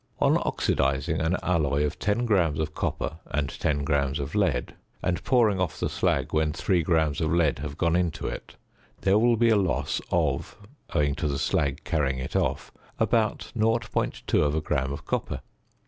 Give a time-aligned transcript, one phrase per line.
[0.19, 5.23] On oxidising an alloy of 10 grams of copper and 10 grams of lead, and
[5.23, 8.55] pouring off the slag when 3 grams of lead have gone into it,
[9.01, 10.57] there will be a loss of
[10.95, 15.41] (owing to the slag carrying it off) about 0.2 gram of copper.